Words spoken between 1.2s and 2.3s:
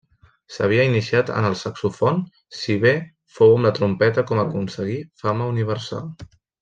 en el saxofon,